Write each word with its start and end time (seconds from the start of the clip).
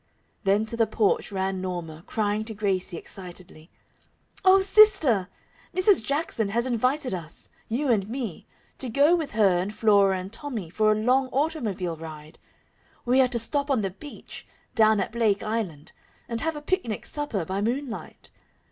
Then 0.45 0.65
to 0.65 0.75
the 0.75 0.87
porch 0.87 1.31
ran 1.31 1.61
Norma, 1.61 2.03
crying 2.07 2.43
to 2.45 2.55
Gracie, 2.55 2.97
excitedly: 2.97 3.69
"Oh, 4.43 4.59
sister, 4.59 5.27
Mrs. 5.75 6.03
Jackson 6.03 6.49
has 6.49 6.65
invited 6.65 7.13
us 7.13 7.49
you 7.67 7.87
and 7.91 8.09
me 8.09 8.47
to 8.79 8.89
go 8.89 9.15
with 9.15 9.33
her 9.33 9.59
and 9.59 9.71
Flora 9.71 10.17
and 10.17 10.33
Tommy 10.33 10.71
for 10.71 10.91
a 10.91 10.95
long 10.95 11.27
automobile 11.27 11.97
ride. 11.97 12.39
We 13.05 13.21
are 13.21 13.27
to 13.27 13.37
stop 13.37 13.69
on 13.69 13.81
the 13.83 13.91
beach 13.91 14.47
down 14.73 14.99
at 14.99 15.11
Blake 15.11 15.43
Island 15.43 15.91
and 16.27 16.41
have 16.41 16.55
a 16.55 16.63
picnic 16.63 17.05
supper 17.05 17.45
by 17.45 17.61
moonlight. 17.61 18.31